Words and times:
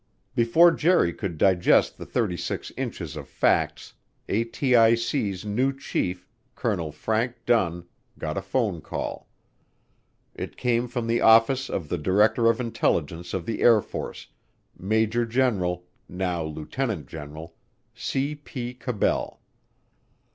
Before 0.33 0.71
Jerry 0.71 1.13
could 1.13 1.37
digest 1.37 1.99
the 1.99 2.07
thirty 2.07 2.35
six 2.35 2.71
inches 2.75 3.15
of 3.15 3.27
facts, 3.27 3.93
ATIC's 4.29 5.45
new 5.45 5.77
chief, 5.77 6.27
Colonel 6.55 6.91
Frank 6.91 7.35
Dunn, 7.45 7.85
got 8.17 8.35
a 8.35 8.41
phone 8.41 8.81
call. 8.81 9.29
It 10.33 10.57
came 10.57 10.87
from 10.87 11.05
the 11.05 11.21
office 11.21 11.69
of 11.69 11.87
the 11.87 11.99
Director 11.99 12.49
of 12.49 12.59
Intelligence 12.59 13.31
of 13.35 13.45
the 13.45 13.61
Air 13.61 13.79
Force, 13.79 14.25
Major 14.75 15.23
General 15.23 15.85
(now 16.09 16.41
Lieutenant 16.45 17.05
General) 17.05 17.53
C. 17.93 18.33
P. 18.33 18.73
Cabell. 18.73 19.39